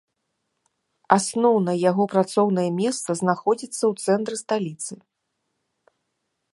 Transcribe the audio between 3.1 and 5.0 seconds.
знаходзіцца ў цэнтры сталіцы.